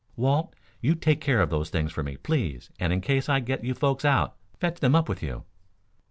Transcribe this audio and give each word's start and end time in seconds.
"Walt, 0.15 0.55
you 0.81 0.95
take 0.95 1.21
care 1.21 1.41
of 1.41 1.51
those 1.51 1.69
things 1.69 1.91
for 1.91 2.01
me, 2.01 2.17
please, 2.17 2.71
and 2.79 2.91
in 2.91 3.01
case 3.01 3.29
I 3.29 3.39
get 3.39 3.63
you 3.63 3.75
folks 3.75 4.03
out, 4.03 4.35
fetch 4.59 4.79
them 4.79 4.95
up 4.95 5.07
with 5.07 5.21
you." 5.21 5.43